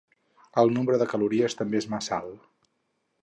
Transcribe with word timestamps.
El 0.61 0.71
nombre 0.77 0.97
de 1.01 1.07
calories 1.11 1.57
també 1.61 1.81
és 1.83 1.89
massa 1.95 2.13
alt. 2.21 2.49